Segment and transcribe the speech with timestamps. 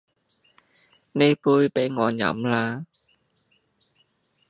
[0.03, 0.05] 呢杯
[1.69, 2.87] 畀我飲啦